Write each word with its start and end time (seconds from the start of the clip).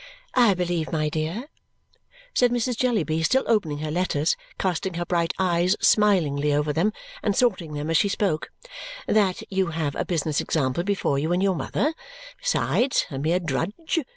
"I 0.33 0.55
believe, 0.55 0.91
my 0.91 1.09
dear," 1.09 1.47
said 2.33 2.49
Mrs. 2.49 2.75
Jellyby, 2.75 3.21
still 3.21 3.43
opening 3.45 3.77
her 3.85 3.91
letters, 3.91 4.35
casting 4.57 4.95
her 4.95 5.05
bright 5.05 5.31
eyes 5.37 5.75
smilingly 5.79 6.51
over 6.55 6.73
them, 6.73 6.91
and 7.21 7.35
sorting 7.35 7.73
them 7.73 7.87
as 7.91 7.97
she 7.97 8.09
spoke, 8.09 8.49
"that 9.05 9.43
you 9.51 9.67
have 9.67 9.95
a 9.95 10.03
business 10.03 10.41
example 10.41 10.83
before 10.83 11.19
you 11.19 11.31
in 11.33 11.39
your 11.41 11.55
mother. 11.55 11.93
Besides. 12.41 13.05
A 13.11 13.19
mere 13.19 13.39
drudge? 13.39 13.99